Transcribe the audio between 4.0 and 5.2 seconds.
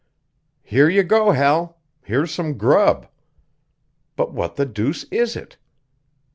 But what the deuce